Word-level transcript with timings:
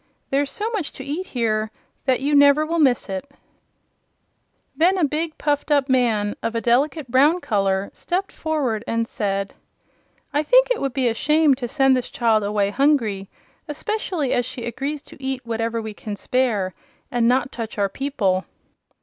There's 0.31 0.49
so 0.49 0.67
much 0.71 0.93
to 0.93 1.03
eat 1.03 1.27
here 1.27 1.69
that 2.05 2.21
you 2.21 2.33
will 2.33 2.39
never 2.39 2.65
miss 2.79 3.07
it." 3.07 3.29
Then 4.75 4.97
a 4.97 5.03
big, 5.05 5.37
puffed 5.37 5.69
up 5.69 5.89
man, 5.89 6.35
of 6.41 6.55
a 6.55 6.59
delicate 6.61 7.11
brown 7.11 7.39
color, 7.39 7.91
stepped 7.93 8.31
forward 8.31 8.83
and 8.87 9.07
said: 9.07 9.53
"I 10.33 10.41
think 10.41 10.71
it 10.71 10.81
would 10.81 10.93
be 10.95 11.07
a 11.07 11.13
shame 11.13 11.53
to 11.53 11.67
send 11.67 11.95
this 11.95 12.09
child 12.09 12.43
away 12.43 12.71
hungry, 12.71 13.29
especially 13.67 14.33
as 14.33 14.43
she 14.43 14.65
agrees 14.65 15.03
to 15.03 15.21
eat 15.21 15.45
whatever 15.45 15.79
we 15.83 15.93
can 15.93 16.15
spare 16.15 16.73
and 17.11 17.27
not 17.27 17.51
touch 17.51 17.77
our 17.77 17.87
people." 17.89 18.45